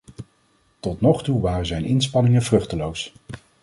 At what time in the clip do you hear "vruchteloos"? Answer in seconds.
2.41-3.13